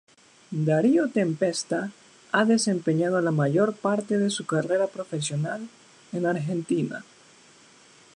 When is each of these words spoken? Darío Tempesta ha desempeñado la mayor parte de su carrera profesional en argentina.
Darío 0.67 1.09
Tempesta 1.09 1.91
ha 2.31 2.43
desempeñado 2.45 3.21
la 3.21 3.29
mayor 3.29 3.75
parte 3.75 4.17
de 4.17 4.31
su 4.31 4.47
carrera 4.47 4.87
profesional 4.87 5.69
en 6.11 6.25
argentina. 6.25 7.05